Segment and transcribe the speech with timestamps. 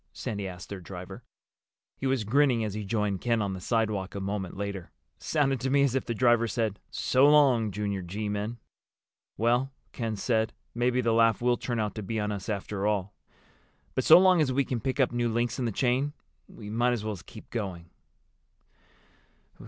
[0.13, 1.23] Sandy asked their driver.
[1.95, 4.89] He was grinning as he joined Ken on the sidewalk a moment later.
[5.19, 8.57] "Sounded to me as if the driver said, 'So long, Junior G men.'"
[9.37, 13.13] "Well," Ken said, "maybe the laugh will turn out to be on us after all.
[13.93, 16.13] But so long as we can pick up new links in the chain
[16.47, 17.91] we might as well keep going."